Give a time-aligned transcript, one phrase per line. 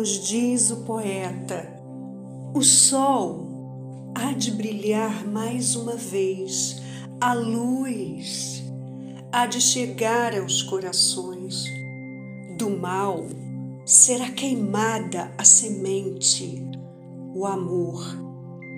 [0.00, 1.70] nos diz o poeta,
[2.54, 6.80] o sol há de brilhar mais uma vez,
[7.20, 8.64] a luz
[9.30, 11.66] há de chegar aos corações.
[12.56, 13.26] Do mal
[13.84, 16.66] será queimada a semente,
[17.34, 18.02] o amor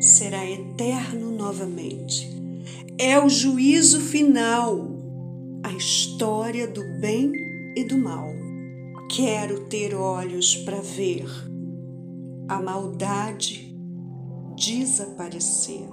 [0.00, 2.28] será eterno novamente.
[2.98, 4.88] É o juízo final,
[5.62, 7.30] a história do bem
[7.77, 8.41] e do mal.
[9.14, 11.26] Quero ter olhos para ver
[12.48, 13.76] a maldade
[14.56, 15.86] desaparecer.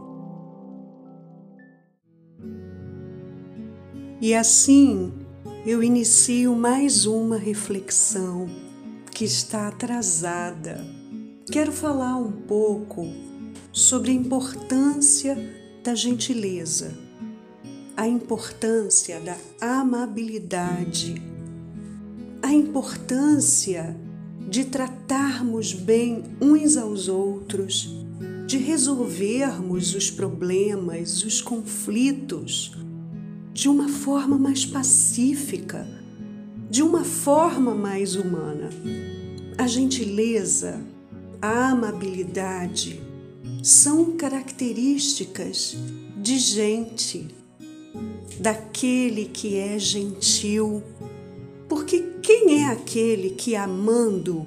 [4.21, 5.11] E assim
[5.65, 8.47] eu inicio mais uma reflexão
[9.13, 10.81] que está atrasada.
[11.51, 13.05] Quero falar um pouco
[13.73, 15.37] sobre a importância
[15.83, 16.97] da gentileza,
[17.97, 21.28] a importância da amabilidade,
[22.49, 23.95] a importância
[24.49, 27.95] de tratarmos bem uns aos outros,
[28.47, 32.71] de resolvermos os problemas, os conflitos
[33.53, 35.87] de uma forma mais pacífica,
[36.71, 38.71] de uma forma mais humana.
[39.55, 40.81] A gentileza,
[41.39, 42.99] a amabilidade
[43.61, 45.77] são características
[46.17, 47.27] de gente,
[48.39, 50.81] daquele que é gentil.
[51.69, 54.45] Porque quem é aquele que, amando,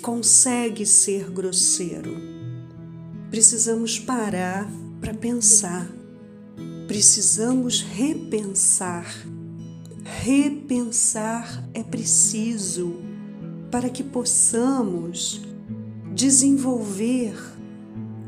[0.00, 2.16] consegue ser grosseiro?
[3.30, 5.90] Precisamos parar para pensar
[6.92, 9.06] precisamos repensar.
[10.04, 12.96] Repensar é preciso
[13.70, 15.40] para que possamos
[16.14, 17.34] desenvolver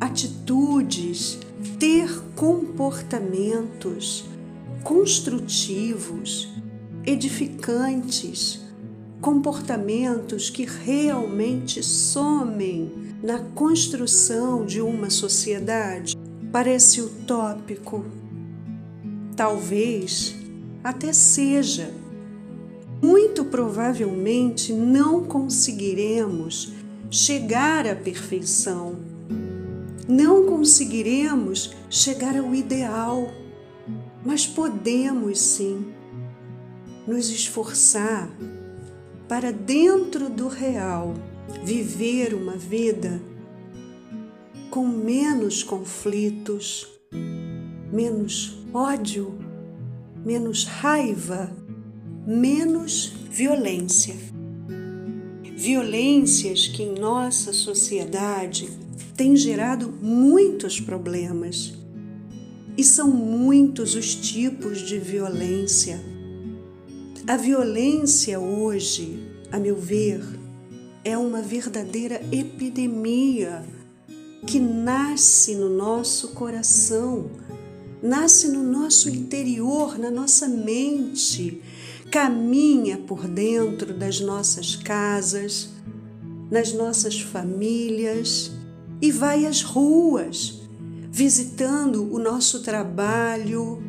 [0.01, 1.39] atitudes,
[1.79, 4.25] ter comportamentos
[4.83, 6.49] construtivos,
[7.07, 8.61] edificantes,
[9.21, 12.93] comportamentos que realmente somem
[13.23, 16.15] na construção de uma sociedade.
[16.53, 18.05] Parece utópico,
[19.37, 20.37] Talvez
[20.83, 21.93] até seja.
[23.03, 26.73] Muito provavelmente não conseguiremos
[27.11, 28.97] chegar à perfeição.
[30.09, 33.29] Não conseguiremos chegar ao ideal,
[34.25, 35.87] mas podemos sim
[37.07, 38.31] nos esforçar
[39.29, 41.15] para, dentro do real,
[41.63, 43.21] viver uma vida
[44.71, 46.89] com menos conflitos,
[47.93, 49.39] menos ódio,
[50.25, 51.53] menos raiva,
[52.27, 54.17] menos violência.
[55.57, 58.69] Violências que em nossa sociedade
[59.17, 61.75] têm gerado muitos problemas.
[62.77, 66.14] E são muitos os tipos de violência.
[67.27, 69.19] A violência hoje,
[69.51, 70.23] a meu ver,
[71.05, 73.65] é uma verdadeira epidemia
[74.47, 77.31] que nasce no nosso coração
[78.05, 81.63] nasce no nosso interior, na nossa mente,
[82.11, 85.71] caminha por dentro das nossas casas,
[86.51, 88.53] nas nossas famílias
[89.01, 90.61] e vai às ruas,
[91.11, 93.83] visitando o nosso trabalho,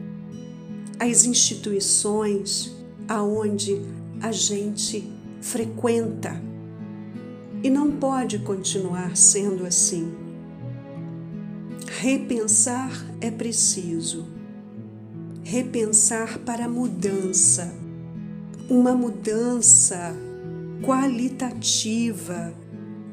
[0.97, 2.73] as instituições
[3.07, 3.81] aonde
[4.21, 5.09] a gente
[5.41, 6.41] frequenta.
[7.63, 10.13] E não pode continuar sendo assim.
[11.99, 14.27] Repensar é preciso.
[15.43, 17.73] Repensar para mudança.
[18.69, 20.15] Uma mudança
[20.83, 22.53] qualitativa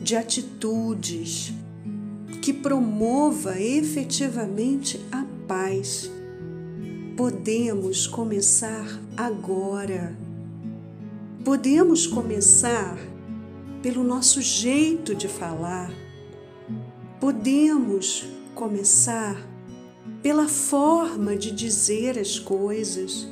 [0.00, 1.52] de atitudes
[2.40, 6.10] que promova efetivamente a paz.
[7.16, 8.84] Podemos começar
[9.24, 10.16] agora.
[11.44, 12.98] Podemos começar
[13.80, 15.92] pelo nosso jeito de falar.
[17.20, 19.36] Podemos começar
[20.22, 23.28] pela forma de dizer as coisas.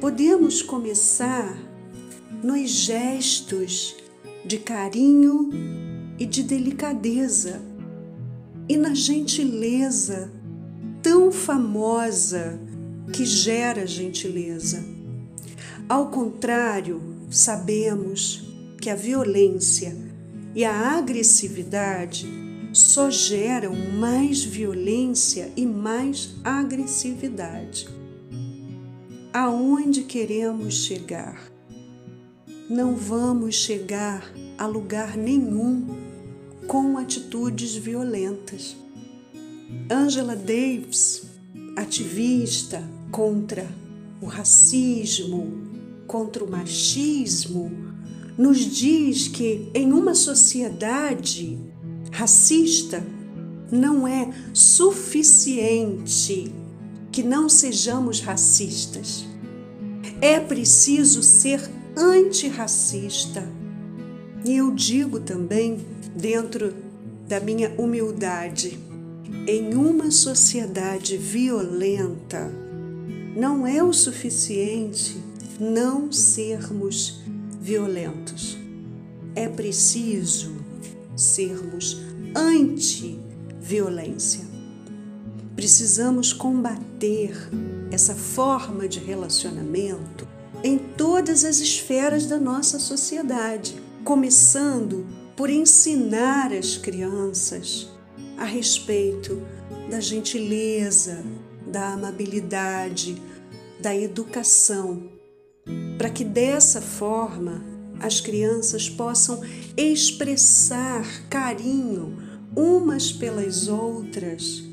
[0.00, 1.56] Podemos começar
[2.42, 3.96] nos gestos
[4.44, 5.50] de carinho
[6.18, 7.60] e de delicadeza
[8.68, 10.30] e na gentileza
[11.02, 12.60] tão famosa
[13.12, 14.84] que gera gentileza.
[15.88, 18.44] Ao contrário, sabemos
[18.80, 19.96] que a violência
[20.54, 22.26] e a agressividade
[22.72, 27.88] só geram mais violência e mais agressividade.
[29.32, 31.50] Aonde queremos chegar?
[32.68, 35.86] Não vamos chegar a lugar nenhum
[36.66, 38.76] com atitudes violentas.
[39.90, 41.24] Angela Davis,
[41.76, 43.66] ativista contra
[44.20, 45.50] o racismo,
[46.06, 47.70] contra o machismo,
[48.36, 51.58] nos diz que em uma sociedade
[52.10, 53.04] racista
[53.70, 56.52] não é suficiente
[57.12, 59.24] que não sejamos racistas.
[60.20, 61.60] É preciso ser
[61.96, 63.46] antirracista.
[64.44, 65.84] E eu digo também,
[66.16, 66.74] dentro
[67.28, 68.78] da minha humildade,
[69.46, 72.50] em uma sociedade violenta,
[73.34, 75.20] não é o suficiente
[75.58, 77.20] não sermos
[77.60, 78.56] violentos.
[79.34, 80.52] É preciso
[81.14, 82.00] sermos
[82.34, 84.48] anti-violência.
[85.54, 87.36] Precisamos combater
[87.90, 90.26] essa forma de relacionamento
[90.64, 95.06] em todas as esferas da nossa sociedade, começando
[95.36, 97.88] por ensinar as crianças
[98.36, 99.40] a respeito
[99.90, 101.22] da gentileza,
[101.70, 103.20] da amabilidade,
[103.80, 105.10] da educação,
[105.96, 107.62] para que dessa forma
[108.00, 109.40] as crianças possam
[109.76, 112.16] expressar carinho
[112.56, 114.64] umas pelas outras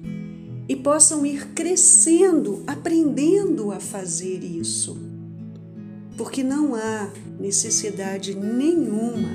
[0.67, 4.97] e possam ir crescendo, aprendendo a fazer isso.
[6.17, 9.29] Porque não há necessidade nenhuma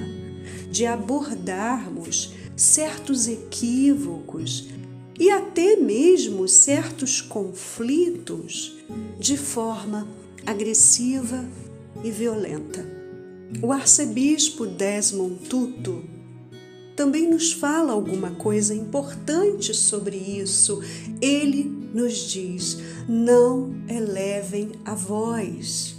[0.70, 4.69] de abordarmos certos equívocos
[5.22, 8.74] e até mesmo certos conflitos
[9.20, 10.08] de forma
[10.44, 11.48] agressiva
[12.02, 12.84] e violenta.
[13.62, 16.02] O arcebispo Desmond Tutu
[16.96, 20.82] também nos fala alguma coisa importante sobre isso.
[21.20, 22.78] Ele nos diz:
[23.08, 25.94] não elevem a voz,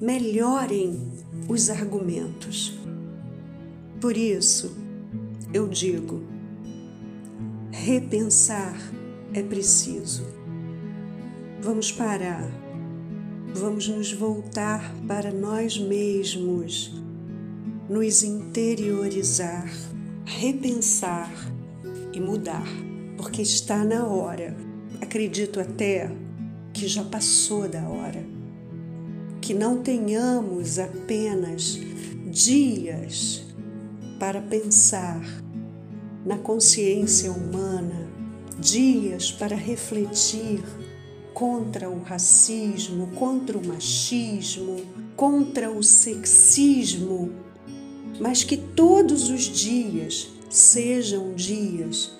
[0.00, 1.12] melhorem
[1.46, 2.72] os argumentos.
[4.00, 4.74] Por isso,
[5.52, 6.33] eu digo:
[7.74, 8.76] repensar
[9.32, 10.24] é preciso.
[11.60, 12.50] Vamos parar,
[13.54, 16.94] vamos nos voltar para nós mesmos,
[17.88, 19.68] nos interiorizar
[20.24, 21.30] repensar
[22.12, 22.66] e mudar,
[23.16, 24.56] porque está na hora.
[25.00, 26.10] Acredito até
[26.72, 28.24] que já passou da hora.
[29.40, 31.78] Que não tenhamos apenas
[32.30, 33.44] dias
[34.18, 35.43] para pensar
[36.24, 38.08] na consciência humana,
[38.58, 40.62] dias para refletir
[41.32, 44.80] contra o racismo, contra o machismo,
[45.16, 47.44] contra o sexismo
[48.20, 52.16] mas que todos os dias sejam dias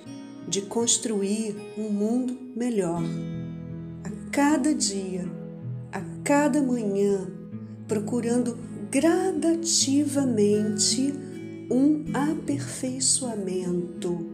[0.49, 3.03] de construir um mundo melhor.
[4.03, 5.31] A cada dia,
[5.93, 7.27] a cada manhã,
[7.87, 8.59] procurando
[8.91, 11.15] gradativamente
[11.71, 14.27] um aperfeiçoamento,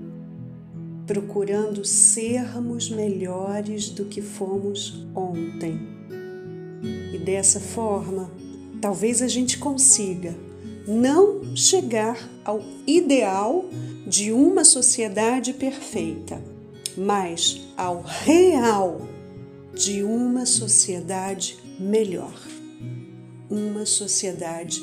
[1.06, 5.80] procurando sermos melhores do que fomos ontem.
[7.12, 8.30] E dessa forma,
[8.80, 10.34] talvez a gente consiga
[10.86, 13.64] não chegar ao ideal
[14.06, 16.42] de uma sociedade perfeita,
[16.96, 19.06] mas ao real
[19.74, 22.34] de uma sociedade melhor.
[23.48, 24.80] Uma sociedade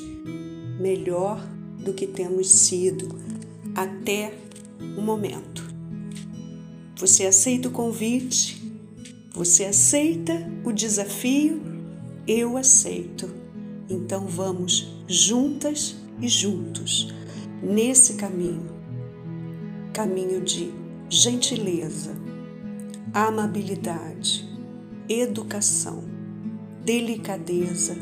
[0.79, 3.07] melhor do que temos sido
[3.75, 4.33] até
[4.97, 5.65] o momento.
[6.97, 8.61] Você aceita o convite?
[9.33, 11.61] Você aceita o desafio?
[12.27, 13.29] Eu aceito.
[13.89, 17.13] Então vamos juntas e juntos
[17.61, 18.77] nesse caminho
[19.97, 20.71] caminho de
[21.09, 22.15] gentileza,
[23.11, 24.47] amabilidade,
[25.09, 26.03] educação,
[26.85, 27.97] delicadeza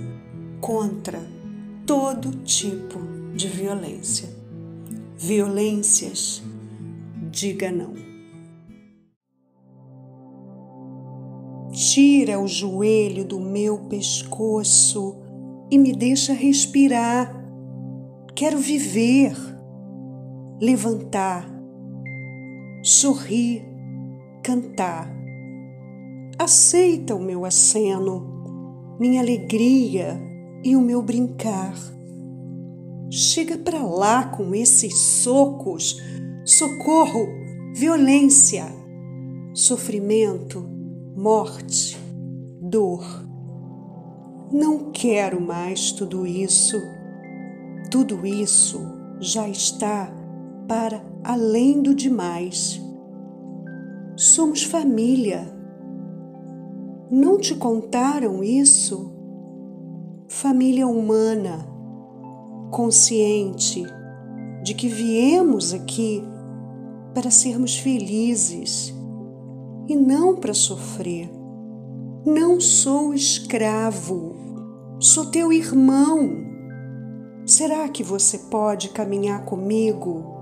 [0.60, 1.26] contra
[1.86, 4.30] todo tipo de violência.
[5.18, 6.42] Violências,
[7.30, 7.94] diga não.
[11.72, 15.18] Tira o joelho do meu pescoço
[15.70, 17.36] e me deixa respirar.
[18.34, 19.36] Quero viver,
[20.62, 21.46] levantar,
[22.82, 23.66] sorrir,
[24.42, 25.14] cantar.
[26.40, 30.18] Aceita o meu aceno, minha alegria
[30.64, 31.95] e o meu brincar.
[33.10, 36.02] Chega para lá com esses socos,
[36.44, 37.28] socorro,
[37.76, 38.66] violência,
[39.54, 40.68] sofrimento,
[41.16, 41.98] morte,
[42.62, 43.04] dor.
[44.52, 46.78] Não quero mais tudo isso.
[47.92, 48.80] Tudo isso
[49.20, 50.12] já está
[50.68, 52.82] para além do demais.
[54.16, 55.54] Somos família.
[57.12, 59.14] Não te contaram isso?
[60.28, 61.68] Família humana,
[62.72, 63.86] consciente
[64.64, 66.24] de que viemos aqui
[67.14, 68.94] para sermos felizes
[69.88, 71.32] e não para sofrer.
[72.26, 74.36] Não sou escravo,
[75.00, 76.44] sou teu irmão.
[77.46, 80.36] Será que você pode caminhar comigo?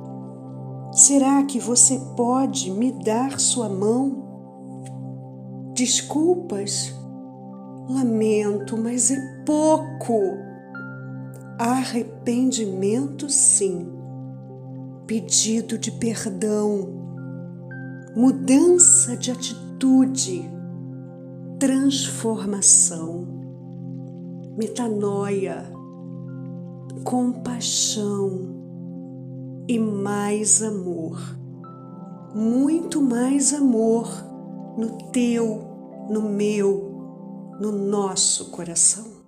[0.94, 4.24] Será que você pode me dar sua mão?
[5.74, 6.94] Desculpas,
[7.90, 10.43] lamento, mas é pouco.
[11.66, 13.88] Arrependimento, sim.
[15.08, 16.90] Pedido de perdão,
[18.14, 20.44] mudança de atitude,
[21.58, 23.26] transformação,
[24.58, 25.72] metanoia,
[27.06, 28.62] compaixão.
[29.66, 31.18] E mais amor,
[32.36, 34.10] muito mais amor
[34.78, 35.62] no teu,
[36.10, 39.23] no meu, no nosso coração.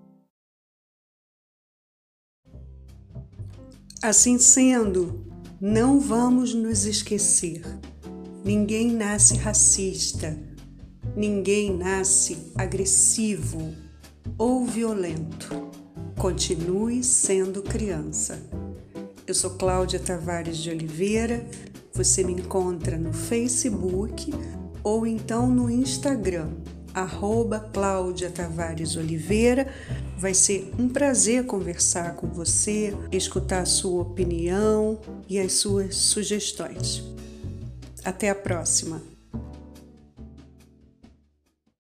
[4.08, 5.26] Assim sendo,
[5.60, 7.64] não vamos nos esquecer:
[8.44, 10.38] ninguém nasce racista,
[11.16, 13.74] ninguém nasce agressivo
[14.38, 15.72] ou violento.
[16.20, 18.40] Continue sendo criança.
[19.26, 21.44] Eu sou Cláudia Tavares de Oliveira.
[21.92, 24.32] Você me encontra no Facebook
[24.84, 26.52] ou então no Instagram,
[26.94, 29.74] arroba Cláudia Tavares Oliveira.
[30.18, 37.04] Vai ser um prazer conversar com você, escutar a sua opinião e as suas sugestões.
[38.04, 39.15] Até a próxima!